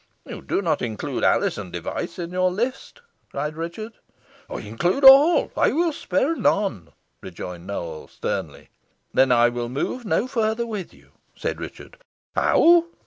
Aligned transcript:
"You 0.25 0.41
do 0.41 0.63
not 0.63 0.81
include 0.81 1.23
Alizon 1.23 1.69
Device 1.69 2.17
in 2.17 2.31
your 2.31 2.49
list?" 2.49 3.03
cried 3.29 3.55
Richard. 3.55 3.93
"I 4.49 4.55
include 4.61 5.03
all 5.03 5.51
I 5.55 5.71
will 5.71 5.93
spare 5.93 6.35
none," 6.35 6.89
rejoined 7.21 7.67
Nowell, 7.67 8.07
sternly. 8.07 8.69
"Then 9.13 9.31
I 9.31 9.49
will 9.49 9.69
move 9.69 10.03
no 10.03 10.25
further 10.25 10.65
with 10.65 10.91
you," 10.91 11.11
said 11.35 11.59
Richard. 11.61 11.99
"How!" 12.35 12.85